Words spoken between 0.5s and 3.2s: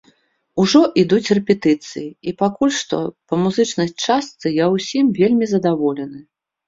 Ужо ідуць рэпетыцыі і пакуль што